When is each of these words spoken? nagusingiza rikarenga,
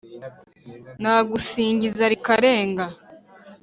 nagusingiza 1.01 2.03
rikarenga, 2.13 2.85